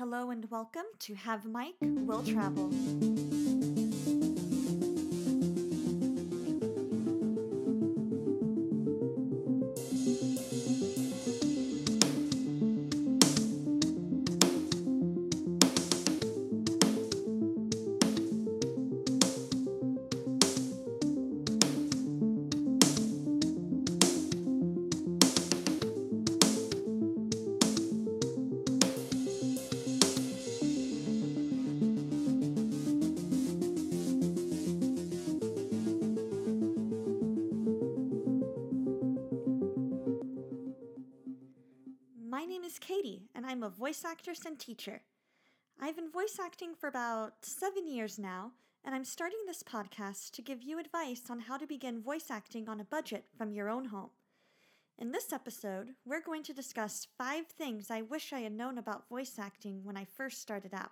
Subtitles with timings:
[0.00, 2.70] Hello and welcome to Have Mic Will Travel.
[42.50, 45.02] Name is Katie, and I'm a voice actress and teacher.
[45.80, 48.50] I've been voice acting for about seven years now,
[48.84, 52.68] and I'm starting this podcast to give you advice on how to begin voice acting
[52.68, 54.10] on a budget from your own home.
[54.98, 59.08] In this episode, we're going to discuss five things I wish I had known about
[59.08, 60.90] voice acting when I first started out.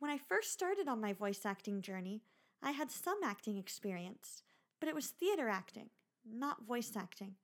[0.00, 2.20] When I first started on my voice acting journey,
[2.62, 4.42] I had some acting experience,
[4.80, 5.88] but it was theater acting,
[6.30, 7.36] not voice acting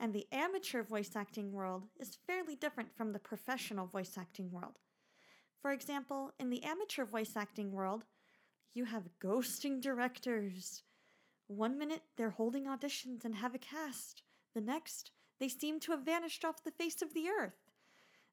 [0.00, 4.78] and the amateur voice acting world is fairly different from the professional voice acting world.
[5.60, 8.04] For example, in the amateur voice acting world,
[8.72, 10.82] you have ghosting directors.
[11.48, 14.22] One minute they're holding auditions and have a cast,
[14.54, 17.58] the next, they seem to have vanished off the face of the earth.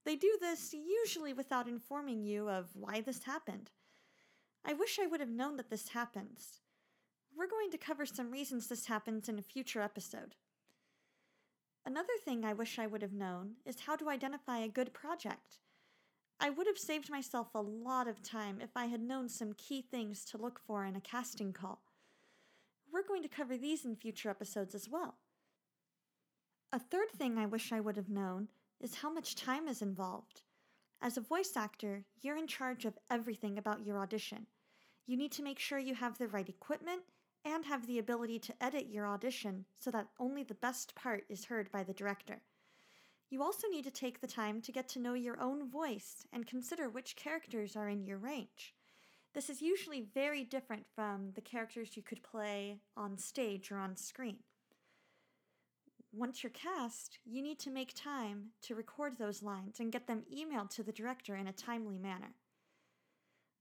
[0.05, 3.71] They do this usually without informing you of why this happened.
[4.65, 6.61] I wish I would have known that this happens.
[7.35, 10.35] We're going to cover some reasons this happens in a future episode.
[11.87, 15.59] Another thing I wish I would have known is how to identify a good project.
[16.37, 19.81] I would have saved myself a lot of time if I had known some key
[19.81, 21.79] things to look for in a casting call.
[22.91, 25.15] We're going to cover these in future episodes as well.
[26.73, 28.49] A third thing I wish I would have known
[28.81, 30.41] is how much time is involved.
[31.01, 34.47] As a voice actor, you're in charge of everything about your audition.
[35.05, 37.03] You need to make sure you have the right equipment
[37.45, 41.45] and have the ability to edit your audition so that only the best part is
[41.45, 42.41] heard by the director.
[43.29, 46.47] You also need to take the time to get to know your own voice and
[46.47, 48.73] consider which characters are in your range.
[49.33, 53.95] This is usually very different from the characters you could play on stage or on
[53.95, 54.37] screen.
[56.13, 60.23] Once you're cast, you need to make time to record those lines and get them
[60.33, 62.33] emailed to the director in a timely manner.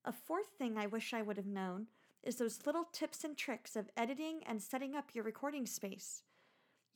[0.04, 1.88] A fourth thing I wish I would have known
[2.26, 6.22] is those little tips and tricks of editing and setting up your recording space.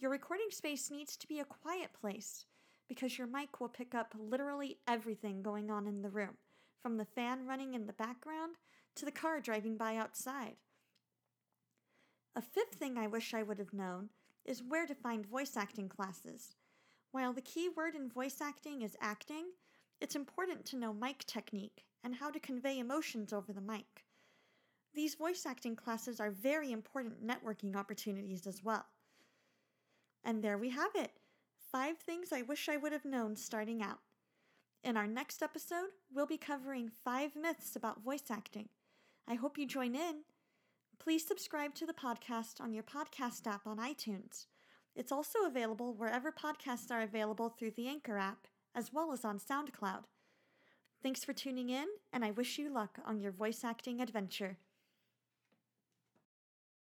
[0.00, 2.46] Your recording space needs to be a quiet place
[2.88, 6.36] because your mic will pick up literally everything going on in the room,
[6.82, 8.56] from the fan running in the background
[8.96, 10.56] to the car driving by outside.
[12.34, 14.08] A fifth thing I wish I would have known
[14.44, 16.56] is where to find voice acting classes.
[17.12, 19.44] While the key word in voice acting is acting,
[20.00, 24.06] it's important to know mic technique and how to convey emotions over the mic.
[24.94, 28.86] These voice acting classes are very important networking opportunities as well.
[30.24, 31.12] And there we have it
[31.72, 34.00] five things I wish I would have known starting out.
[34.82, 38.68] In our next episode, we'll be covering five myths about voice acting.
[39.28, 40.22] I hope you join in.
[40.98, 44.46] Please subscribe to the podcast on your podcast app on iTunes.
[44.96, 49.38] It's also available wherever podcasts are available through the Anchor app, as well as on
[49.38, 50.04] SoundCloud.
[51.02, 54.58] Thanks for tuning in, and I wish you luck on your voice acting adventure.